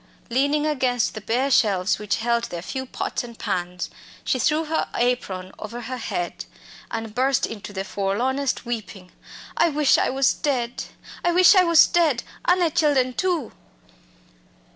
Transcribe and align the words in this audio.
Leaning 0.31 0.65
against 0.65 1.13
the 1.13 1.21
bare 1.21 1.51
shelves 1.51 1.99
which 1.99 2.15
held 2.15 2.45
their 2.45 2.63
few 2.63 2.87
pots 2.87 3.23
and 3.23 3.37
pans, 3.37 3.87
she 4.23 4.39
threw 4.39 4.63
her 4.65 4.87
apron 4.95 5.51
over 5.59 5.81
her 5.81 5.97
head 5.97 6.45
and 6.89 7.13
burst 7.13 7.45
into 7.45 7.71
the 7.71 7.83
forlornest 7.83 8.65
weeping. 8.65 9.11
"I 9.55 9.69
wish 9.69 9.99
I 9.99 10.09
was 10.09 10.33
dead; 10.33 10.85
I 11.23 11.31
wish 11.31 11.53
I 11.53 11.63
was 11.65 11.85
dead, 11.85 12.23
an' 12.45 12.57
the 12.61 12.71
chillen 12.71 13.13
too!" 13.15 13.51